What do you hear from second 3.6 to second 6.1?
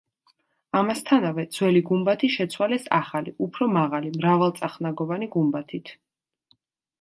მაღალი, მრავალწახნაგოვანი გუმბათით.